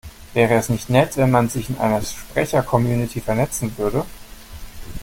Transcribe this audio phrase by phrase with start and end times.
[0.33, 4.03] Wäre es nicht nett, wenn man sich in einer Sprechercommunity vernetzen würde?